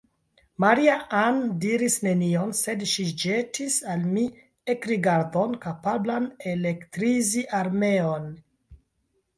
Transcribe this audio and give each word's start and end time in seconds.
Maria-Ann 0.63 1.41
diris 1.65 1.97
nenion; 2.07 2.55
sed 2.61 2.81
ŝi 2.93 3.05
ĵetis 3.25 3.77
al 3.95 4.09
mi 4.15 4.25
ekrigardon, 4.75 5.55
kapablan 5.67 6.27
elektrizi 6.55 7.47
armeon. 7.63 8.29